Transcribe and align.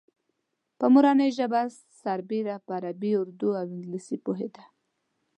په 0.79 0.85
مورنۍ 0.93 1.29
ژبه 1.37 1.61
سربېره 2.01 2.55
په 2.65 2.71
عربي، 2.77 3.11
اردو 3.21 3.49
او 3.59 3.65
انګلیسي 3.75 4.17
پوهېده. 4.25 4.63